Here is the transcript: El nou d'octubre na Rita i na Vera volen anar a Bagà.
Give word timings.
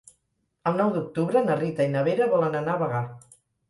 El 0.71 0.79
nou 0.79 0.89
d'octubre 0.95 1.45
na 1.51 1.59
Rita 1.61 1.89
i 1.91 1.95
na 1.95 2.05
Vera 2.11 2.33
volen 2.37 2.63
anar 2.65 2.77
a 2.79 2.85
Bagà. 2.87 3.09